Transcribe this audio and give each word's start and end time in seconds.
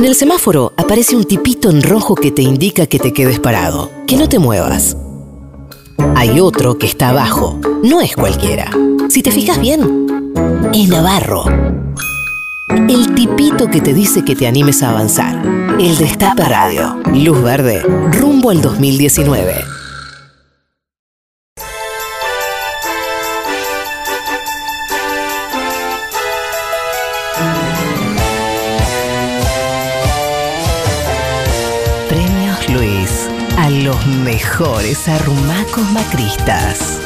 En 0.00 0.06
el 0.06 0.14
semáforo 0.14 0.72
aparece 0.78 1.14
un 1.14 1.24
tipito 1.24 1.68
en 1.68 1.82
rojo 1.82 2.14
que 2.14 2.30
te 2.30 2.40
indica 2.40 2.86
que 2.86 2.98
te 2.98 3.12
quedes 3.12 3.38
parado, 3.38 3.90
que 4.06 4.16
no 4.16 4.30
te 4.30 4.38
muevas. 4.38 4.96
Hay 6.16 6.40
otro 6.40 6.78
que 6.78 6.86
está 6.86 7.10
abajo, 7.10 7.60
no 7.82 8.00
es 8.00 8.16
cualquiera. 8.16 8.70
Si 9.10 9.22
te 9.22 9.30
fijas 9.30 9.60
bien, 9.60 10.06
es 10.72 10.88
Navarro. 10.88 11.44
El 12.88 13.14
tipito 13.14 13.68
que 13.68 13.82
te 13.82 13.92
dice 13.92 14.24
que 14.24 14.34
te 14.34 14.46
animes 14.46 14.82
a 14.82 14.88
avanzar. 14.88 15.36
El 15.78 15.98
Destape 15.98 16.44
Radio. 16.44 16.96
Luz 17.12 17.42
verde, 17.42 17.82
rumbo 17.82 18.48
al 18.48 18.62
2019. 18.62 19.79
Mejores 34.64 35.08
arrumacos 35.08 35.90
macristas. 35.90 37.00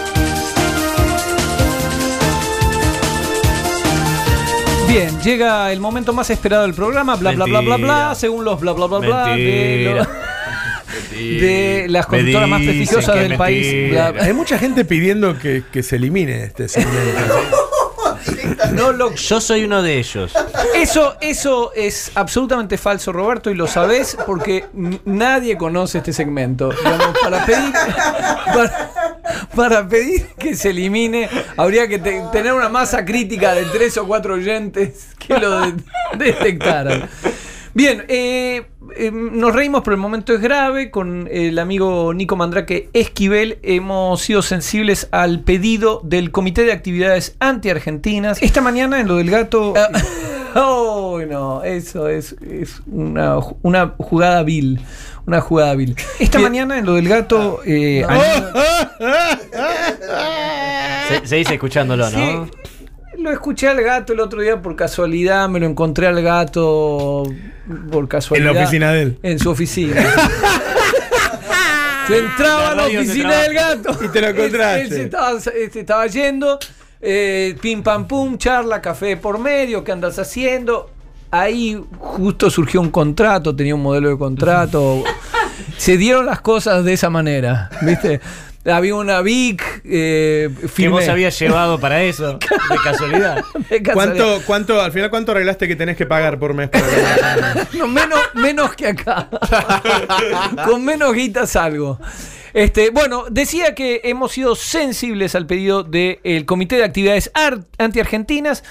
Bien, 4.89 5.21
llega 5.23 5.71
el 5.71 5.79
momento 5.79 6.13
más 6.13 6.31
esperado 6.31 6.65
del 6.65 6.75
programa, 6.75 7.15
bla 7.15 7.31
bla 7.31 7.45
bla 7.45 7.61
bla 7.61 7.77
bla, 7.77 8.15
según 8.17 8.45
los 8.45 8.59
bla 8.61 8.73
bla 8.73 8.87
bla 8.87 8.99
bla 8.99 9.27
de, 9.37 9.37
Mentira. 9.37 10.03
lo- 10.03 11.41
de 11.41 11.87
las 11.91 12.07
conductoras 12.07 12.49
más 12.49 12.61
prestigiosas 12.63 13.15
del 13.21 13.37
país. 13.37 13.93
bla- 13.93 14.15
Hay 14.21 14.33
mucha 14.33 14.59
gente 14.59 14.85
pidiendo 14.85 15.39
que, 15.39 15.63
que 15.73 15.85
se 15.85 15.95
elimine 15.97 16.43
este 16.43 16.67
segmento. 16.69 17.35
no 18.73 18.93
lo- 18.93 19.15
Yo 19.15 19.41
soy 19.41 19.65
uno 19.65 19.83
de 19.83 19.99
ellos. 19.99 20.33
Eso, 20.75 21.17
eso 21.21 21.73
es 21.75 22.13
absolutamente 22.15 22.79
falso, 22.79 23.13
Roberto, 23.13 23.51
y 23.51 23.55
lo 23.55 23.67
sabés 23.67 24.17
porque 24.27 24.67
nadie 25.05 25.57
conoce 25.57 25.99
este 25.99 26.13
segmento. 26.13 26.71
Digamos, 26.71 27.19
para 27.23 27.45
pedir, 27.47 27.73
para, 28.47 28.91
para 29.55 29.89
pedir 29.89 30.27
que 30.39 30.55
se 30.57 30.71
elimine, 30.71 31.29
habría 31.57 31.89
que 31.89 31.99
te- 31.99 32.23
tener 32.33 32.53
una 32.53 32.69
masa 32.69 33.05
crítica 33.05 33.55
de 33.55 33.65
tres 33.67 33.97
o 33.99 34.07
cuatro 34.07 34.35
oyentes 34.35 35.09
que 35.19 35.39
lo 35.39 35.61
de- 35.61 35.75
detectaran. 36.19 37.09
Bien, 37.75 38.05
eh, 38.09 38.67
eh, 38.97 39.11
nos 39.13 39.53
reímos, 39.53 39.83
pero 39.85 39.97
el 39.97 40.01
momento 40.01 40.33
es 40.33 40.41
grave. 40.41 40.91
Con 40.91 41.29
el 41.31 41.59
amigo 41.59 42.15
Nico 42.15 42.37
Mandrake 42.37 42.89
Esquivel 42.93 43.59
hemos 43.63 44.23
sido 44.23 44.43
sensibles 44.43 45.09
al 45.11 45.41
pedido 45.41 46.01
del 46.05 46.31
Comité 46.31 46.63
de 46.63 46.73
Actividades 46.73 47.35
Anti-Argentinas. 47.41 48.41
Esta 48.43 48.61
mañana 48.61 49.01
en 49.01 49.09
lo 49.09 49.17
del 49.17 49.31
gato. 49.31 49.75
Oh, 50.57 51.19
no, 51.29 51.65
eso 51.65 52.07
es, 52.09 52.37
es 52.41 52.81
una, 52.87 53.39
una 53.63 53.93
jugada 53.99 54.45
vil. 54.45 54.79
Una 55.27 55.41
jugada 55.41 55.75
vil. 55.75 55.97
Esta 56.21 56.39
mañana 56.39 56.79
en 56.79 56.87
lo 56.87 56.95
del 56.95 57.09
gato. 57.09 57.61
eh, 57.67 58.07
Se, 61.09 61.27
seguís 61.27 61.51
escuchándolo, 61.51 62.09
¿no? 62.11 62.49
Lo 63.25 63.33
escuché 63.33 63.69
al 63.69 63.81
gato 63.83 64.13
el 64.13 64.21
otro 64.21 64.43
día 64.43 64.61
por 64.61 64.77
casualidad, 64.77 65.49
me 65.49 65.59
lo 65.59 65.65
encontré 65.65 66.07
al 66.07 66.23
gato 66.23 67.23
por 67.91 68.07
casualidad. 68.07 68.51
En 68.51 68.55
la 68.55 68.61
oficina 68.61 68.93
de 68.93 69.01
él. 69.01 69.19
En 69.23 69.39
su 69.39 69.49
oficina. 69.49 69.95
Yo 72.11 72.17
entraba 72.17 72.73
a 72.73 72.75
la 72.75 72.85
oficina 72.85 73.35
del 73.45 73.55
gato. 73.55 73.99
Y 74.05 74.09
te 74.09 74.21
lo 74.21 74.27
encontraste. 74.27 74.83
Él, 74.83 74.89
se 74.91 75.03
estaba, 75.05 75.41
se 75.41 75.81
estaba 75.81 76.07
yendo, 76.07 76.59
eh, 77.01 77.57
pim 77.63 77.83
pam 77.83 78.07
pum, 78.07 78.37
charla, 78.37 78.83
café 78.83 79.17
por 79.17 79.39
medio, 79.39 79.83
¿qué 79.85 79.93
andas 79.93 80.19
haciendo? 80.19 80.91
Ahí 81.31 81.83
justo 81.99 82.51
surgió 82.51 82.83
un 82.83 82.91
contrato, 82.91 83.57
tenía 83.57 83.75
un 83.75 83.83
modelo 83.83 84.11
de 84.11 84.19
contrato. 84.19 85.03
Se 85.79 85.97
dieron 85.97 86.27
las 86.27 86.43
cosas 86.43 86.85
de 86.85 86.93
esa 86.93 87.09
manera, 87.09 87.71
¿viste? 87.81 88.21
Había 88.67 88.95
una 88.95 89.21
VIC, 89.21 89.83
eh, 89.85 90.49
Que 90.75 90.89
vos 90.89 91.07
habías 91.09 91.39
llevado 91.39 91.79
para 91.79 92.03
eso, 92.03 92.39
de 92.71 92.77
casualidad. 92.83 93.45
De 93.69 93.83
casualidad. 93.83 93.93
¿Cuánto, 93.93 94.43
cuánto, 94.47 94.81
al 94.81 94.91
final, 94.93 95.11
cuánto 95.11 95.33
arreglaste 95.33 95.69
que 95.69 95.77
tenés 95.77 95.97
que 95.99 96.07
pagar 96.07 96.39
por 96.39 96.55
mes? 96.55 96.71
Para 96.71 96.87
la- 97.37 97.69
No, 97.75 97.87
menos, 97.89 98.19
menos 98.35 98.75
que 98.75 98.87
acá. 98.89 99.29
Con 100.67 100.85
menos 100.85 101.13
guita 101.15 101.47
salgo. 101.47 101.99
Este, 102.55 102.91
bueno, 102.91 103.25
decía 103.31 103.75
que 103.75 104.01
hemos 104.05 104.33
sido 104.33 104.55
sensibles 104.55 105.35
al 105.35 105.47
pedido 105.47 105.83
del 105.83 106.47
Comité 106.47 106.77
de 106.77 106.85
Actividades 106.85 107.31
Ar- 107.35 107.67
Antiargentinas. 107.79 108.63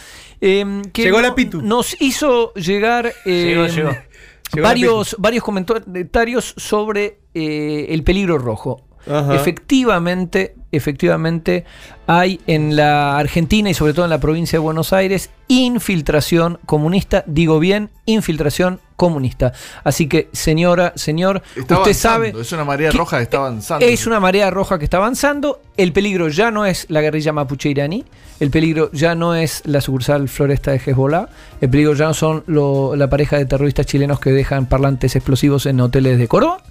eh, 0.42 0.82
que 0.94 1.04
Llegó 1.04 1.18
no- 1.22 1.28
la 1.28 1.36
Pitu. 1.36 1.62
nos 1.62 2.02
hizo 2.02 2.54
llegar 2.56 3.08
eh, 3.26 3.46
Llegó, 3.46 3.68
llegó. 3.68 3.90
Llegó 3.92 3.98
la 4.56 4.62
varios, 4.62 5.16
varios 5.20 5.44
comentarios 5.44 6.54
sobre 6.58 7.20
eh, 7.34 7.88
el 7.90 8.04
peligro 8.04 8.38
rojo. 8.38 8.88
Ajá. 9.10 9.36
Efectivamente, 9.36 10.56
efectivamente, 10.72 11.66
hay 12.08 12.40
en 12.48 12.76
la 12.76 13.18
Argentina 13.18 13.70
y 13.70 13.74
sobre 13.74 13.94
todo 13.94 14.06
en 14.06 14.10
la 14.12 14.20
provincia 14.20 14.58
de 14.58 14.62
Buenos 14.64 14.94
Aires 14.94 15.30
infiltración 15.48 16.60
comunista, 16.66 17.24
digo 17.28 17.60
bien, 17.60 17.90
infiltración 18.06 18.80
comunista. 18.96 19.54
Así 19.84 20.08
que, 20.08 20.30
señora, 20.32 20.94
señor, 20.96 21.42
Está 21.56 21.80
usted 21.80 21.94
sabe. 21.94 22.34
Es 22.40 22.52
una 22.54 22.64
marea 22.64 22.92
que 22.92 22.98
roja 22.98 23.18
que 23.18 23.24
está 23.24 23.38
avanzando. 23.38 23.86
Es 23.86 24.08
una 24.08 24.20
marea 24.20 24.50
roja 24.50 24.80
que 24.80 24.86
está 24.86 24.98
avanzando. 24.98 25.62
El 25.78 25.92
peligro 25.94 26.30
ya 26.30 26.52
no 26.52 26.66
es 26.66 26.86
la 26.90 27.02
guerrilla 27.02 27.34
mapuche 27.34 27.70
iraní. 27.70 28.06
El 28.40 28.50
peligro 28.50 28.90
ya 28.94 29.16
no 29.16 29.36
es 29.36 29.62
la 29.66 29.82
sucursal 29.82 30.30
floresta 30.30 30.72
de 30.72 30.78
Hezbollah. 30.84 31.28
El 31.62 31.70
peligro 31.70 31.94
ya 31.94 32.06
no 32.08 32.14
son 32.14 32.44
lo- 32.48 32.96
la 32.96 33.10
pareja 33.10 33.38
de 33.38 33.46
terroristas 33.46 33.86
chilenos 33.86 34.20
que 34.20 34.32
dejan 34.32 34.66
parlantes 34.68 35.16
explosivos 35.16 35.66
en 35.66 35.80
hoteles 35.82 36.18
de 36.18 36.28
Córdoba. 36.28 36.64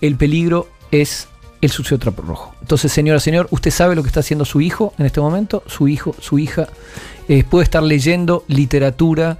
El 0.00 0.16
peligro 0.16 0.68
es 0.90 1.28
el 1.66 1.72
sucio 1.72 1.98
trapo 1.98 2.22
rojo. 2.22 2.54
Entonces, 2.62 2.92
señora, 2.92 3.20
señor, 3.20 3.48
usted 3.50 3.70
sabe 3.70 3.94
lo 3.94 4.02
que 4.02 4.08
está 4.08 4.20
haciendo 4.20 4.44
su 4.44 4.60
hijo 4.60 4.94
en 4.98 5.06
este 5.06 5.20
momento. 5.20 5.62
Su 5.66 5.88
hijo, 5.88 6.14
su 6.20 6.38
hija, 6.38 6.68
eh, 7.28 7.44
puede 7.44 7.64
estar 7.64 7.82
leyendo 7.82 8.44
literatura 8.48 9.38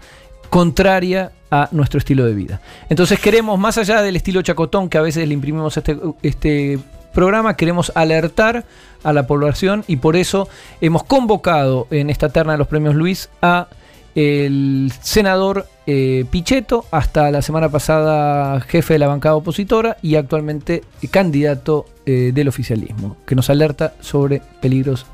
contraria 0.50 1.32
a 1.50 1.68
nuestro 1.72 1.98
estilo 1.98 2.24
de 2.24 2.34
vida. 2.34 2.60
Entonces 2.88 3.18
queremos, 3.20 3.58
más 3.58 3.78
allá 3.78 4.02
del 4.02 4.16
estilo 4.16 4.42
chacotón 4.42 4.88
que 4.88 4.98
a 4.98 5.02
veces 5.02 5.26
le 5.26 5.34
imprimimos 5.34 5.76
a 5.76 5.80
este, 5.80 5.98
este 6.22 6.78
programa, 7.14 7.56
queremos 7.56 7.92
alertar 7.94 8.64
a 9.02 9.12
la 9.12 9.26
población 9.26 9.84
y 9.86 9.96
por 9.96 10.16
eso 10.16 10.48
hemos 10.80 11.04
convocado 11.04 11.86
en 11.90 12.10
esta 12.10 12.28
terna 12.28 12.52
de 12.52 12.58
los 12.58 12.68
premios 12.68 12.94
Luis 12.94 13.30
a 13.40 13.68
el 14.16 14.90
senador 15.02 15.68
eh, 15.86 16.24
Pichetto, 16.30 16.86
hasta 16.90 17.30
la 17.30 17.42
semana 17.42 17.68
pasada 17.68 18.60
jefe 18.62 18.94
de 18.94 18.98
la 18.98 19.08
bancada 19.08 19.36
opositora 19.36 19.98
y 20.02 20.16
actualmente 20.16 20.82
candidato 21.10 21.84
eh, 22.06 22.32
del 22.34 22.48
oficialismo, 22.48 23.18
que 23.26 23.34
nos 23.34 23.50
alerta 23.50 23.92
sobre 24.00 24.40
peligros 24.60 25.06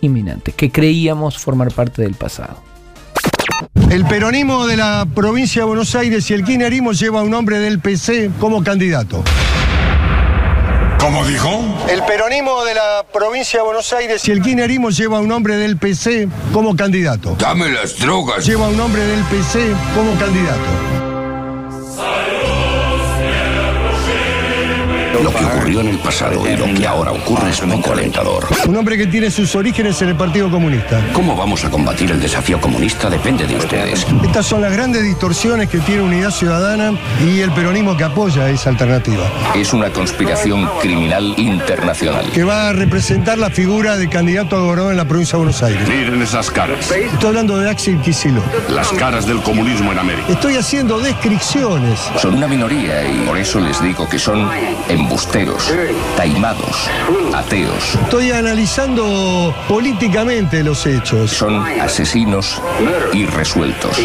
inminentes, 0.00 0.54
que 0.54 0.70
creíamos 0.70 1.36
formar 1.36 1.72
parte 1.72 2.02
del 2.02 2.14
pasado. 2.14 2.62
El 3.90 4.04
peronismo 4.04 4.66
de 4.66 4.76
la 4.76 5.06
provincia 5.12 5.62
de 5.62 5.66
Buenos 5.66 5.94
Aires 5.96 6.30
y 6.30 6.34
el 6.34 6.44
kirchnerismo 6.44 6.92
lleva 6.92 7.20
a 7.20 7.22
un 7.24 7.34
hombre 7.34 7.58
del 7.58 7.80
PC 7.80 8.30
como 8.38 8.62
candidato. 8.62 9.24
¿Cómo 11.08 11.24
dijo? 11.24 11.48
El 11.88 12.02
peronismo 12.02 12.62
de 12.64 12.74
la 12.74 13.02
provincia 13.10 13.60
de 13.60 13.64
Buenos 13.64 13.90
Aires 13.94 14.28
y 14.28 14.30
el 14.30 14.42
kirchnerismo 14.42 14.90
lleva 14.90 15.16
a 15.16 15.20
un 15.22 15.32
hombre 15.32 15.56
del 15.56 15.78
PC 15.78 16.28
como 16.52 16.76
candidato. 16.76 17.34
Dame 17.38 17.70
las 17.70 17.98
drogas. 17.98 18.44
Lleva 18.44 18.66
a 18.66 18.68
un 18.68 18.78
hombre 18.78 19.02
del 19.02 19.24
PC 19.24 19.72
como 19.94 20.12
candidato. 20.18 20.97
Que 25.38 25.44
ocurrió 25.44 25.80
en 25.80 25.88
el 25.88 25.98
pasado 25.98 26.48
y 26.48 26.56
lo 26.56 26.66
que 26.74 26.86
ahora 26.86 27.12
ocurre 27.12 27.50
es 27.50 27.60
poco 27.60 27.92
alentador. 27.92 28.46
Un 28.66 28.76
hombre 28.76 28.96
que 28.98 29.06
tiene 29.06 29.30
sus 29.30 29.54
orígenes 29.54 30.00
en 30.02 30.08
el 30.08 30.16
Partido 30.16 30.50
Comunista. 30.50 31.00
¿Cómo 31.12 31.36
vamos 31.36 31.64
a 31.64 31.70
combatir 31.70 32.10
el 32.10 32.20
desafío 32.20 32.60
comunista? 32.60 33.08
Depende 33.08 33.46
de 33.46 33.56
ustedes. 33.56 34.06
Estas 34.24 34.46
son 34.46 34.62
las 34.62 34.72
grandes 34.72 35.02
distorsiones 35.02 35.68
que 35.68 35.78
tiene 35.78 36.02
Unidad 36.02 36.30
Ciudadana 36.30 36.92
y 37.24 37.40
el 37.40 37.50
peronismo 37.52 37.96
que 37.96 38.04
apoya 38.04 38.48
esa 38.50 38.70
alternativa. 38.70 39.24
Es 39.54 39.72
una 39.72 39.90
conspiración 39.90 40.68
criminal 40.80 41.34
internacional. 41.36 42.30
Que 42.32 42.44
va 42.44 42.68
a 42.68 42.72
representar 42.72 43.38
la 43.38 43.50
figura 43.50 43.96
de 43.96 44.08
candidato 44.08 44.56
a 44.56 44.60
gobernador 44.60 44.92
en 44.92 44.96
la 44.98 45.04
provincia 45.04 45.32
de 45.32 45.38
Buenos 45.38 45.62
Aires. 45.62 45.88
Miren 45.88 46.20
esas 46.22 46.50
caras. 46.50 46.90
Estoy 46.90 47.28
hablando 47.28 47.58
de 47.58 47.70
Axel 47.70 48.00
Kicillof. 48.00 48.44
Las 48.70 48.88
caras 48.92 49.26
del 49.26 49.40
comunismo 49.42 49.92
en 49.92 49.98
América. 49.98 50.26
Estoy 50.28 50.56
haciendo 50.56 50.98
descripciones. 50.98 52.00
Son 52.20 52.34
una 52.34 52.48
minoría 52.48 53.08
y 53.08 53.26
por 53.26 53.38
eso 53.38 53.60
les 53.60 53.80
digo 53.82 54.08
que 54.08 54.18
son 54.18 54.48
embusteros, 54.88 55.27
taimados, 56.16 56.88
ateos. 57.34 57.94
Estoy 58.02 58.30
analizando 58.32 59.54
políticamente 59.68 60.62
los 60.64 60.86
hechos. 60.86 61.30
Son 61.30 61.62
asesinos 61.80 62.60
irresueltos. 63.12 63.98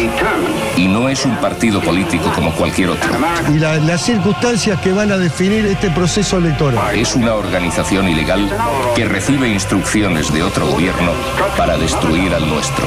Y 0.76 0.86
no 0.88 1.08
es 1.08 1.24
un 1.24 1.36
partido 1.36 1.80
político 1.80 2.30
como 2.34 2.52
cualquier 2.52 2.90
otro. 2.90 3.10
Y 3.52 3.58
la- 3.58 3.76
las 3.78 4.02
circunstancias 4.02 4.80
que 4.80 4.92
van 4.92 5.10
a 5.12 5.16
definir 5.18 5.64
este 5.66 5.90
proceso 5.90 6.38
electoral. 6.38 6.94
Es 6.94 7.14
una 7.14 7.34
organización 7.34 8.08
ilegal 8.08 8.50
que 8.94 9.04
recibe 9.06 9.48
instrucciones 9.48 10.32
de 10.32 10.42
otro 10.42 10.66
gobierno 10.66 11.12
para 11.56 11.76
destruir 11.78 12.34
al 12.34 12.46
nuestro. 12.48 12.84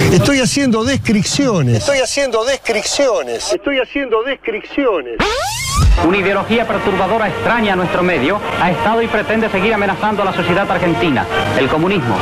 Estoy 0.00 0.40
haciendo 0.40 0.84
descripciones. 0.84 1.78
Estoy 1.78 1.98
haciendo 1.98 2.44
descripciones. 2.44 3.52
Estoy 3.52 3.78
haciendo 3.78 4.22
descripciones. 4.22 5.16
Una 6.06 6.16
ideología 6.18 6.66
perturbadora 6.66 7.28
extraña 7.28 7.72
a 7.72 7.76
nuestro 7.76 8.02
medio 8.02 8.40
ha 8.60 8.70
estado 8.70 9.02
y 9.02 9.08
pretende 9.08 9.50
seguir 9.50 9.74
amenazando 9.74 10.22
a 10.22 10.26
la 10.26 10.32
sociedad 10.32 10.70
argentina, 10.70 11.26
el 11.58 11.68
comunismo. 11.68 12.16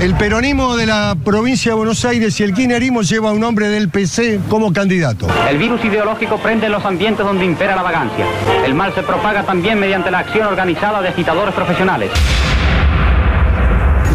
El 0.00 0.14
peronismo 0.14 0.76
de 0.78 0.86
la 0.86 1.14
provincia 1.22 1.72
de 1.72 1.76
Buenos 1.76 2.06
Aires 2.06 2.40
y 2.40 2.42
el 2.42 2.54
kirchnerismo 2.54 3.02
lleva 3.02 3.28
a 3.28 3.32
un 3.32 3.44
hombre 3.44 3.68
del 3.68 3.90
PC 3.90 4.40
como 4.48 4.72
candidato. 4.72 5.26
El 5.46 5.58
virus 5.58 5.84
ideológico 5.84 6.38
prende 6.38 6.66
en 6.66 6.72
los 6.72 6.82
ambientes 6.86 7.26
donde 7.26 7.44
impera 7.44 7.76
la 7.76 7.82
vagancia. 7.82 8.24
El 8.64 8.74
mal 8.74 8.94
se 8.94 9.02
propaga 9.02 9.42
también 9.42 9.78
mediante 9.78 10.10
la 10.10 10.20
acción 10.20 10.46
organizada 10.46 11.02
de 11.02 11.08
agitadores 11.08 11.54
profesionales. 11.54 12.10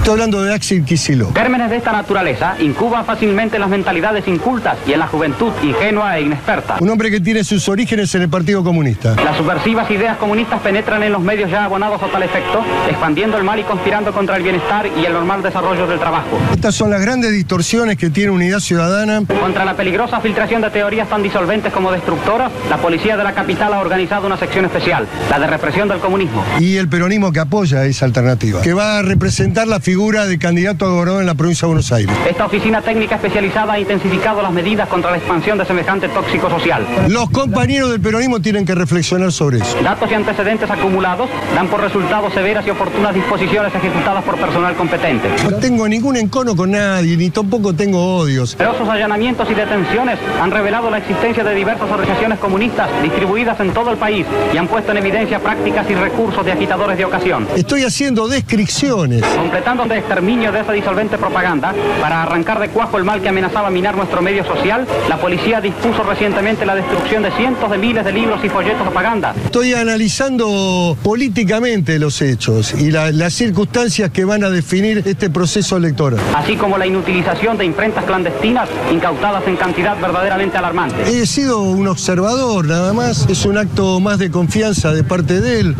Estoy 0.05 0.19
hablando 0.21 0.43
de 0.43 0.53
Axel 0.53 0.85
Kicillof. 0.85 1.35
Gérmenes 1.35 1.71
de 1.71 1.77
esta 1.77 1.91
naturaleza 1.91 2.57
incuban 2.59 3.03
fácilmente 3.05 3.55
en 3.55 3.61
las 3.61 3.71
mentalidades 3.71 4.27
incultas 4.27 4.77
y 4.85 4.93
en 4.93 4.99
la 4.99 5.07
juventud 5.07 5.51
ingenua 5.63 6.19
e 6.19 6.21
inexperta. 6.21 6.77
Un 6.79 6.91
hombre 6.91 7.09
que 7.09 7.19
tiene 7.19 7.43
sus 7.43 7.67
orígenes 7.67 8.13
en 8.13 8.21
el 8.21 8.29
Partido 8.29 8.63
Comunista. 8.63 9.15
Las 9.15 9.35
subversivas 9.35 9.89
ideas 9.89 10.17
comunistas 10.17 10.61
penetran 10.61 11.01
en 11.01 11.11
los 11.11 11.23
medios 11.23 11.49
ya 11.49 11.63
abonados 11.63 12.03
a 12.03 12.05
tal 12.05 12.21
efecto, 12.21 12.63
expandiendo 12.87 13.35
el 13.35 13.43
mal 13.43 13.59
y 13.59 13.63
conspirando 13.63 14.13
contra 14.13 14.37
el 14.37 14.43
bienestar 14.43 14.85
y 14.85 15.05
el 15.05 15.11
normal 15.11 15.41
desarrollo 15.41 15.87
del 15.87 15.97
trabajo. 15.97 16.37
Estas 16.53 16.75
son 16.75 16.91
las 16.91 17.01
grandes 17.01 17.31
distorsiones 17.31 17.97
que 17.97 18.11
tiene 18.11 18.29
Unidad 18.29 18.59
Ciudadana. 18.59 19.23
Contra 19.41 19.65
la 19.65 19.75
peligrosa 19.75 20.19
filtración 20.19 20.61
de 20.61 20.69
teorías 20.69 21.09
tan 21.09 21.23
disolventes 21.23 21.73
como 21.73 21.91
destructoras, 21.91 22.51
la 22.69 22.77
policía 22.77 23.17
de 23.17 23.23
la 23.23 23.33
capital 23.33 23.73
ha 23.73 23.79
organizado 23.79 24.27
una 24.27 24.37
sección 24.37 24.65
especial, 24.65 25.07
la 25.31 25.39
de 25.39 25.47
represión 25.47 25.87
del 25.87 25.97
comunismo. 25.97 26.45
Y 26.59 26.75
el 26.75 26.89
peronismo 26.89 27.31
que 27.31 27.39
apoya 27.39 27.83
esa 27.85 28.05
alternativa. 28.05 28.61
Que 28.61 28.73
va 28.73 28.99
a 28.99 29.01
representar 29.01 29.67
la 29.67 29.79
figura 29.79 29.94
de 29.95 30.37
candidato 30.37 30.85
a 30.85 30.89
gobernador 30.89 31.21
en 31.21 31.25
la 31.25 31.35
provincia 31.35 31.65
de 31.65 31.67
Buenos 31.67 31.91
Aires. 31.93 32.13
Esta 32.29 32.45
oficina 32.45 32.81
técnica 32.81 33.15
especializada 33.15 33.73
ha 33.73 33.79
intensificado 33.79 34.41
las 34.41 34.51
medidas 34.51 34.89
contra 34.89 35.09
la 35.09 35.17
expansión 35.17 35.57
de 35.57 35.65
semejante 35.65 36.09
tóxico 36.09 36.49
social. 36.49 36.85
Los 37.07 37.29
compañeros 37.29 37.91
del 37.91 38.01
peronismo 38.01 38.41
tienen 38.41 38.65
que 38.65 38.75
reflexionar 38.75 39.31
sobre 39.31 39.59
eso. 39.59 39.77
Datos 39.81 40.11
y 40.11 40.13
antecedentes 40.13 40.69
acumulados 40.69 41.29
dan 41.55 41.69
por 41.69 41.79
resultado 41.79 42.29
severas 42.29 42.67
y 42.67 42.71
oportunas 42.71 43.15
disposiciones 43.15 43.73
ejecutadas 43.73 44.21
por 44.25 44.35
personal 44.35 44.75
competente. 44.75 45.29
No 45.49 45.57
tengo 45.57 45.87
ningún 45.87 46.17
encono 46.17 46.57
con 46.57 46.71
nadie, 46.71 47.15
ni 47.15 47.29
tampoco 47.29 47.73
tengo 47.73 48.17
odios. 48.17 48.57
Numerosos 48.59 48.89
allanamientos 48.89 49.49
y 49.49 49.53
detenciones 49.53 50.19
han 50.41 50.51
revelado 50.51 50.89
la 50.89 50.97
existencia 50.97 51.43
de 51.43 51.55
diversas 51.55 51.89
organizaciones 51.89 52.37
comunistas 52.39 52.89
distribuidas 53.01 53.57
en 53.61 53.73
todo 53.73 53.91
el 53.91 53.97
país 53.97 54.25
y 54.53 54.57
han 54.57 54.67
puesto 54.67 54.91
en 54.91 54.97
evidencia 54.97 55.39
prácticas 55.39 55.89
y 55.89 55.95
recursos 55.95 56.45
de 56.45 56.51
agitadores 56.51 56.97
de 56.97 57.05
ocasión. 57.05 57.47
Estoy 57.55 57.83
haciendo 57.83 58.27
descripciones. 58.27 59.23
Completando 59.23 59.84
el 59.93 59.99
exterminio 59.99 60.51
de 60.51 60.61
esa 60.61 60.71
disolvente 60.71 61.17
propaganda, 61.17 61.73
para 62.01 62.23
arrancar 62.23 62.59
de 62.59 62.69
cuajo 62.69 62.97
el 62.97 63.03
mal 63.03 63.21
que 63.21 63.29
amenazaba 63.29 63.69
minar 63.69 63.95
nuestro 63.95 64.21
medio 64.21 64.43
social, 64.45 64.85
la 65.09 65.17
policía 65.17 65.61
dispuso 65.61 66.03
recientemente 66.03 66.65
la 66.65 66.75
destrucción 66.75 67.23
de 67.23 67.31
cientos 67.31 67.69
de 67.69 67.77
miles 67.77 68.03
de 68.05 68.11
libros 68.11 68.39
y 68.43 68.49
folletos 68.49 68.79
de 68.79 68.83
propaganda. 68.85 69.33
Estoy 69.45 69.73
analizando 69.73 70.97
políticamente 71.03 71.99
los 71.99 72.21
hechos 72.21 72.73
y 72.73 72.91
la- 72.91 73.11
las 73.11 73.33
circunstancias 73.33 74.09
que 74.11 74.25
van 74.25 74.43
a 74.43 74.49
definir 74.49 75.03
este 75.05 75.29
proceso 75.29 75.77
electoral. 75.77 76.19
así 76.35 76.55
como 76.55 76.77
la 76.77 76.85
inutilización 76.85 77.57
de 77.57 77.65
imprentas 77.65 78.03
clandestinas 78.05 78.69
incautadas 78.91 79.43
en 79.47 79.55
cantidad 79.55 79.97
verdaderamente 79.99 80.57
alarmante. 80.57 81.01
He 81.07 81.25
sido 81.25 81.61
un 81.61 81.87
observador, 81.87 82.65
nada 82.65 82.93
más. 82.93 83.25
Es 83.29 83.45
un 83.45 83.57
acto 83.57 83.99
más 83.99 84.19
de 84.19 84.29
confianza 84.31 84.91
de 84.93 85.03
parte 85.03 85.41
de 85.41 85.59
él. 85.61 85.75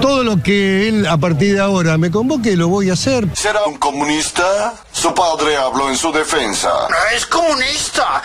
Todo 0.00 0.24
lo 0.24 0.42
que 0.42 0.88
él 0.88 1.06
a 1.06 1.16
partir 1.18 1.54
de 1.54 1.60
ahora 1.60 1.98
me 1.98 2.10
convoque 2.10 2.56
lo 2.56 2.68
voy 2.68 2.90
a 2.90 2.94
hacer. 2.94 3.26
¿Será 3.48 3.64
un 3.64 3.78
comunista? 3.78 4.74
Su 4.92 5.14
padre 5.14 5.56
habló 5.56 5.88
en 5.88 5.96
su 5.96 6.12
defensa. 6.12 6.68
No 6.90 6.96
es 7.16 7.24
comunista. 7.24 8.22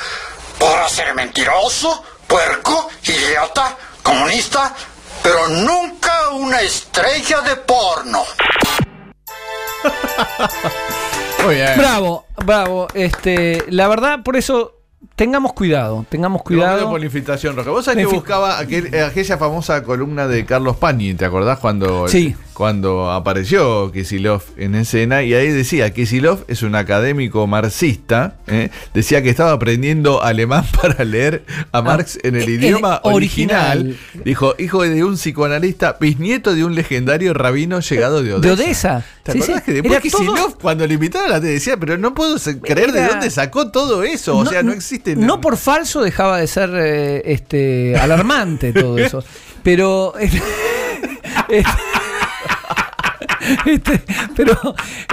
Podrá 0.59 0.89
ser 0.89 1.15
mentiroso, 1.15 2.03
puerco, 2.27 2.89
idiota, 3.05 3.73
comunista, 4.03 4.75
pero 5.23 5.47
nunca 5.47 6.31
una 6.31 6.59
estrella 6.59 7.39
de 7.39 7.55
porno. 7.55 8.25
Muy 11.45 11.55
bien. 11.55 11.77
Bravo, 11.77 12.25
bravo. 12.43 12.89
Este, 12.93 13.63
la 13.69 13.87
verdad, 13.87 14.23
por 14.25 14.35
eso 14.35 14.82
tengamos 15.15 15.53
cuidado, 15.53 16.05
tengamos 16.09 16.41
Cuidado 16.41 16.89
por 16.89 16.99
la 16.99 17.05
infiltración 17.05 17.55
roja. 17.55 17.69
Vos 17.69 17.85
sabés 17.85 18.07
que 18.07 18.13
buscaba 18.13 18.59
aquel- 18.59 18.93
eh, 18.93 19.01
aquella 19.03 19.37
famosa 19.37 19.83
columna 19.83 20.27
de 20.27 20.45
Carlos 20.45 20.77
Pañi, 20.77 21.13
¿te 21.13 21.25
acordás 21.25 21.59
cuando, 21.59 22.07
Sí. 22.07 22.35
cuando 22.53 23.11
apareció 23.11 23.91
Kisilov 23.91 24.41
en 24.57 24.73
escena? 24.75 25.21
Y 25.23 25.33
ahí 25.35 25.49
decía, 25.49 25.93
Kisilov 25.93 26.43
es 26.47 26.63
un 26.63 26.73
académico 26.75 27.45
marxista, 27.45 28.35
¿eh? 28.47 28.69
decía 28.93 29.21
que 29.21 29.29
estaba 29.29 29.51
aprendiendo 29.51 30.23
alemán 30.23 30.65
para 30.81 31.03
leer 31.05 31.43
a 31.71 31.81
Marx 31.83 32.17
en 32.23 32.35
el 32.35 32.43
Ah, 32.43 32.49
idioma 32.49 32.99
original. 33.03 33.77
original. 33.93 33.97
Dijo, 34.25 34.55
hijo 34.57 34.81
de 34.81 35.03
un 35.03 35.15
psicoanalista, 35.15 35.97
bisnieto 35.99 36.55
de 36.55 36.65
un 36.65 36.73
legendario 36.75 37.33
rabino 37.35 37.79
llegado 37.81 38.23
de 38.23 38.33
Odessa. 38.33 38.47
De 38.47 38.51
Odessa. 38.63 39.05
¿Te 39.23 39.31
Sí, 39.33 39.37
acordás 39.37 39.59
sí. 39.59 39.65
que 39.65 39.73
después 39.73 39.99
Kisilov, 40.01 40.35
todo- 40.35 40.57
cuando 40.59 40.85
le 40.87 40.95
invitaron 40.95 41.31
a 41.31 41.39
tele, 41.39 41.53
decía, 41.53 41.77
pero 41.77 41.97
no 41.97 42.13
puedo 42.13 42.35
creer 42.61 42.91
de 42.91 43.07
dónde 43.07 43.29
sacó 43.29 43.71
todo 43.71 44.03
eso? 44.03 44.35
O 44.37 44.45
sea, 44.45 44.63
no 44.63 44.73
existe... 44.73 45.02
No 45.15 45.41
por 45.41 45.57
falso 45.57 46.01
dejaba 46.01 46.39
de 46.39 46.47
ser 46.47 46.69
eh, 46.75 47.21
este, 47.25 47.95
alarmante 47.97 48.73
todo 48.73 48.97
eso. 48.97 49.23
Pero. 49.63 50.13
este, 50.17 50.41
este, 53.65 54.01
pero 54.35 54.57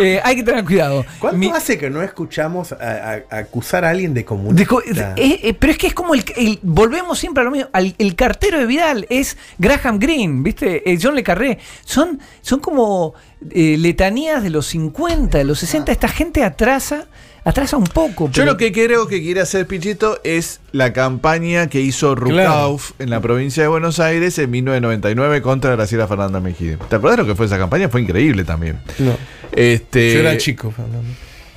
eh, 0.00 0.20
hay 0.22 0.36
que 0.36 0.42
tener 0.44 0.64
cuidado. 0.64 1.04
¿Cuánto 1.18 1.38
Mi- 1.38 1.50
hace 1.50 1.78
que 1.78 1.90
no 1.90 2.00
escuchamos 2.02 2.70
a, 2.72 2.76
a- 2.76 3.22
a 3.30 3.38
acusar 3.38 3.84
a 3.84 3.90
alguien 3.90 4.14
de 4.14 4.24
comunista? 4.24 4.68
co- 4.68 4.82
eh, 4.82 5.40
eh, 5.42 5.54
pero 5.58 5.72
es 5.72 5.78
que 5.78 5.88
es 5.88 5.94
como 5.94 6.14
el, 6.14 6.24
el- 6.36 6.58
volvemos 6.62 7.18
siempre 7.18 7.42
a 7.42 7.44
lo 7.44 7.50
mismo. 7.50 7.68
al- 7.72 7.94
el 7.98 8.14
cartero 8.14 8.58
de 8.58 8.66
Vidal 8.66 9.06
es 9.10 9.36
Graham 9.58 9.98
Greene, 9.98 10.42
¿viste? 10.42 10.82
John 11.00 11.14
Le 11.16 11.22
Carré. 11.24 11.58
Son, 11.84 12.20
son 12.40 12.60
como 12.60 13.14
letanías 13.52 14.42
de 14.42 14.50
los 14.50 14.66
50, 14.66 15.38
de 15.38 15.44
los 15.44 15.58
60. 15.58 15.90
Esta 15.90 16.08
gente 16.08 16.44
atrasa, 16.44 17.06
atrasa 17.44 17.76
un 17.76 17.84
poco. 17.84 18.26
Yo 18.26 18.42
pero- 18.42 18.52
lo 18.52 18.56
que 18.56 18.72
creo 18.72 19.06
que 19.08 19.20
quiere 19.22 19.40
hacer 19.40 19.66
Pichito 19.66 20.20
es 20.24 20.60
la 20.72 20.92
campaña 20.92 21.68
que 21.68 21.80
hizo 21.80 22.14
Rukauf 22.14 22.92
en 22.98 23.10
la 23.10 23.20
provincia 23.20 23.62
de 23.62 23.68
Buenos 23.68 23.98
Aires 24.00 24.38
en 24.38 24.50
1999 24.50 25.42
contra 25.42 25.72
Graciela 25.72 26.06
Fernández 26.06 26.42
Mejide. 26.42 26.76
¿Te 26.88 26.96
acuerdas 26.96 27.20
lo 27.20 27.26
que 27.26 27.34
fue 27.34 27.46
esa 27.46 27.58
campaña? 27.58 27.88
Fue 27.88 28.02
increíble 28.02 28.44
también. 28.44 28.80
No. 28.98 29.16
Este, 29.52 30.14
Yo 30.14 30.20
era 30.20 30.36
chico, 30.38 30.70
Fernando. 30.70 31.08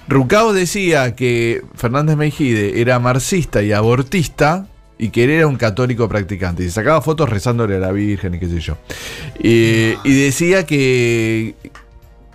Rukauf 0.07 0.53
decía 0.53 1.15
que 1.15 1.61
Fernández 1.75 2.17
Mejide 2.17 2.81
era 2.81 2.99
marxista 2.99 3.61
y 3.61 3.71
abortista 3.71 4.67
y 4.97 5.09
que 5.09 5.23
él 5.23 5.29
era 5.31 5.47
un 5.47 5.55
católico 5.55 6.07
practicante. 6.09 6.63
Y 6.63 6.65
se 6.67 6.71
sacaba 6.73 7.01
fotos 7.01 7.29
rezándole 7.29 7.77
a 7.77 7.79
la 7.79 7.91
Virgen 7.91 8.33
y 8.35 8.39
qué 8.39 8.47
sé 8.47 8.59
yo. 8.59 8.77
Y, 9.41 9.93
y 10.03 10.23
decía 10.23 10.65
que 10.65 11.55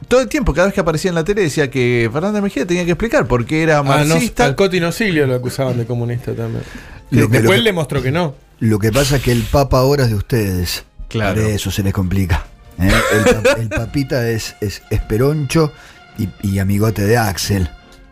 todo 0.08 0.20
el 0.20 0.28
tiempo, 0.28 0.52
cada 0.54 0.66
vez 0.68 0.74
que 0.74 0.80
aparecía 0.80 1.10
en 1.10 1.14
la 1.14 1.24
tele, 1.24 1.42
decía 1.42 1.70
que 1.70 2.08
Fernández 2.12 2.42
Mejide 2.42 2.66
tenía 2.66 2.84
que 2.84 2.92
explicar 2.92 3.26
por 3.26 3.44
qué 3.46 3.62
era 3.62 3.78
Ah, 3.78 3.82
no, 3.82 3.88
marxista. 3.88 4.44
al 4.44 4.56
Coti 4.56 4.80
Nosilio 4.80 5.26
lo 5.26 5.34
acusaban 5.34 5.76
de 5.78 5.86
comunista 5.86 6.32
también. 6.34 6.62
Lo 7.10 7.28
que- 7.28 7.32
Después 7.38 7.42
lo 7.44 7.50
que- 7.50 7.56
él 7.56 7.64
demostró 7.64 8.02
que 8.02 8.10
no. 8.10 8.34
Lo 8.60 8.78
que 8.78 8.90
pasa 8.90 9.16
es 9.16 9.22
que 9.22 9.32
el 9.32 9.42
Papa 9.42 9.78
ahora 9.78 10.04
es 10.04 10.10
de 10.10 10.16
ustedes. 10.16 10.84
Claro. 11.08 11.40
Por 11.42 11.50
eso 11.50 11.70
se 11.70 11.82
les 11.82 11.92
complica. 11.92 12.44
¿eh? 12.80 12.90
El, 13.12 13.42
pa- 13.42 13.50
el 13.60 13.68
papita 13.68 14.28
es, 14.28 14.56
es, 14.60 14.82
es 14.90 15.00
peroncho 15.02 15.72
y, 16.18 16.28
y 16.42 16.58
amigote 16.58 17.02
de 17.04 17.16
Axel. 17.16 17.70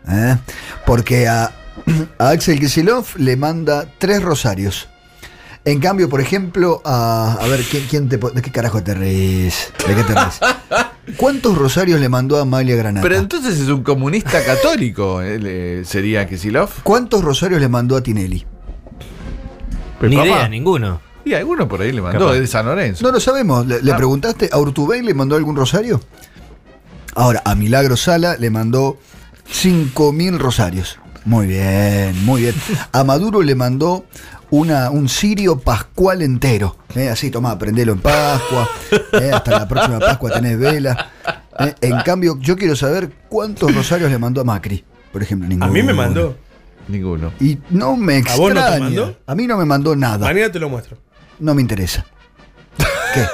¿eh? 0.09 0.35
Porque 0.85 1.27
a, 1.27 1.51
a 2.17 2.29
Axel 2.29 2.59
Kisilov 2.59 3.05
le 3.17 3.35
manda 3.35 3.87
tres 3.97 4.21
rosarios. 4.23 4.87
En 5.65 5.79
cambio, 5.81 6.07
por 6.07 6.21
ejemplo, 6.21 6.81
a. 6.85 7.37
A 7.41 7.47
ver, 7.47 7.61
¿quién, 7.69 7.85
quién 7.89 8.07
te. 8.07 8.15
¿De 8.17 8.41
qué 8.41 8.51
carajo 8.51 8.81
te 8.81 8.93
reís? 8.93 9.73
¿De 9.85 9.95
qué 9.95 10.03
te 10.03 10.13
reís? 10.13 10.39
¿Cuántos 11.15 11.57
rosarios 11.57 11.99
le 12.01 12.09
mandó 12.09 12.37
a 12.37 12.41
Amalia 12.41 12.75
Granata? 12.75 13.01
Pero 13.01 13.15
entonces 13.17 13.57
es 13.59 13.69
un 13.69 13.81
comunista 13.83 14.43
católico, 14.43 15.21
eh, 15.23 15.83
sería 15.85 16.27
Kisilov. 16.27 16.69
¿Cuántos 16.83 17.23
rosarios 17.23 17.61
le 17.61 17.69
mandó 17.69 17.95
a 17.95 18.01
Tinelli? 18.03 18.45
Pues, 19.99 20.09
Ni 20.11 20.17
papá, 20.17 20.27
idea, 20.27 20.49
ninguno. 20.49 21.01
Y 21.23 21.33
alguno 21.33 21.67
por 21.67 21.81
ahí 21.81 21.91
le 21.91 22.01
mandó, 22.01 22.19
Capaz. 22.19 22.35
es 22.35 22.41
de 22.41 22.47
San 22.47 22.65
Lorenzo. 22.65 23.03
No 23.05 23.11
lo 23.11 23.19
sabemos. 23.19 23.65
¿Le, 23.65 23.81
le 23.81 23.91
Ah. 23.93 23.97
preguntaste 23.97 24.49
a 24.51 24.59
Urtubey 24.59 25.01
le 25.01 25.13
mandó 25.13 25.35
algún 25.35 25.55
rosario? 25.55 26.01
Ahora, 27.15 27.41
a 27.45 27.55
Milagro 27.55 27.97
Sala 27.97 28.35
le 28.37 28.49
mandó 28.49 28.97
5.000 29.51 30.37
rosarios. 30.37 30.99
Muy 31.25 31.47
bien, 31.47 32.23
muy 32.25 32.41
bien. 32.43 32.55
A 32.91 33.03
Maduro 33.03 33.41
le 33.41 33.55
mandó 33.55 34.05
una, 34.49 34.89
un 34.89 35.09
sirio 35.09 35.59
pascual 35.59 36.21
entero. 36.21 36.77
¿eh? 36.95 37.09
Así, 37.09 37.29
toma, 37.29 37.57
prendelo 37.57 37.93
en 37.93 37.99
Pascua. 37.99 38.69
¿eh? 39.13 39.31
Hasta 39.33 39.51
la 39.51 39.67
próxima 39.67 39.99
Pascua 39.99 40.31
tenés 40.31 40.57
vela. 40.57 41.11
¿eh? 41.59 41.73
En 41.81 41.99
cambio, 42.01 42.37
yo 42.39 42.55
quiero 42.55 42.75
saber 42.75 43.11
cuántos 43.29 43.73
rosarios 43.73 44.09
le 44.11 44.17
mandó 44.17 44.41
a 44.41 44.43
Macri. 44.43 44.83
Por 45.11 45.21
ejemplo, 45.21 45.47
ninguno. 45.47 45.65
A 45.65 45.73
mí 45.73 45.83
me 45.83 45.93
mandó. 45.93 46.37
Ninguno. 46.87 47.33
Y 47.39 47.57
no 47.69 47.97
me 47.97 48.13
¿A 48.15 48.17
extraña. 48.19 48.41
vos 48.41 48.53
no 48.53 48.71
te 48.73 48.79
mandó? 48.79 49.17
A 49.25 49.35
mí 49.35 49.47
no 49.47 49.57
me 49.57 49.65
mandó 49.65 49.95
nada. 49.95 50.25
Mañana 50.25 50.51
te 50.51 50.59
lo 50.59 50.69
muestro. 50.69 50.97
No 51.39 51.53
me 51.53 51.61
interesa. 51.61 52.05
¿Qué? 53.13 53.25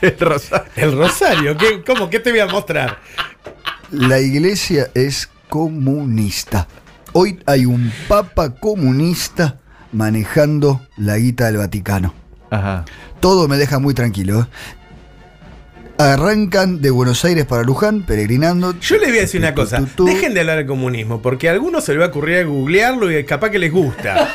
El 0.06 0.18
rosario. 0.20 0.70
El 0.76 0.96
Rosario, 0.96 1.56
¿qué, 1.56 1.82
¿cómo? 1.84 2.08
¿Qué 2.10 2.20
te 2.20 2.30
voy 2.30 2.40
a 2.40 2.46
mostrar? 2.46 2.98
La 3.90 4.20
iglesia 4.20 4.90
es 4.94 5.28
comunista. 5.48 6.66
Hoy 7.12 7.40
hay 7.46 7.64
un 7.66 7.92
papa 8.08 8.50
comunista 8.50 9.58
manejando 9.92 10.80
la 10.96 11.16
guita 11.16 11.46
del 11.46 11.58
Vaticano. 11.58 12.12
Ajá. 12.50 12.84
Todo 13.20 13.48
me 13.48 13.56
deja 13.56 13.78
muy 13.78 13.94
tranquilo. 13.94 14.40
¿eh? 14.40 14.46
Arrancan 15.98 16.82
de 16.82 16.90
Buenos 16.90 17.24
Aires 17.24 17.46
para 17.46 17.62
Luján, 17.62 18.02
peregrinando. 18.02 18.78
Yo 18.80 18.98
les 18.98 19.08
voy 19.08 19.18
a 19.18 19.22
decir 19.22 19.40
una 19.40 19.54
cosa. 19.54 19.80
Dejen 19.98 20.34
de 20.34 20.40
hablar 20.40 20.58
de 20.58 20.66
comunismo, 20.66 21.22
porque 21.22 21.48
a 21.48 21.52
algunos 21.52 21.84
se 21.84 21.92
les 21.92 22.02
va 22.02 22.06
a 22.06 22.08
ocurrir 22.08 22.38
a 22.38 22.44
googlearlo 22.44 23.10
y 23.10 23.24
capaz 23.24 23.50
que 23.50 23.58
les 23.58 23.72
gusta. 23.72 24.16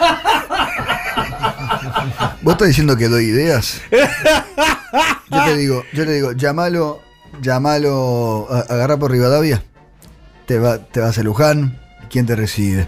¿Vos 2.41 2.53
estás 2.53 2.70
diciendo 2.70 2.98
que 2.98 3.08
doy 3.08 3.25
ideas? 3.25 3.81
Yo 5.29 5.43
te 5.46 5.55
digo, 5.55 5.84
yo 5.93 6.05
te 6.05 6.13
digo, 6.13 6.31
llamalo, 6.31 7.01
llamalo, 7.41 8.48
agarra 8.70 8.98
por 8.98 9.12
Rivadavia. 9.12 9.63
Te, 10.48 10.60
va, 10.60 10.79
te 10.79 11.00
vas 11.00 11.17
a 11.17 11.24
Luján. 11.24 11.79
¿Quién 12.10 12.25
te 12.25 12.36
recibe? 12.36 12.88